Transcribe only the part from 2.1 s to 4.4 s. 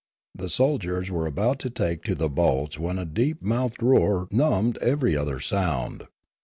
the boats when a deeper mouthed roar